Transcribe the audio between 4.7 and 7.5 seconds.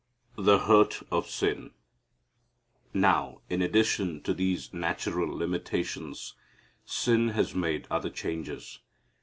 natural limitations sin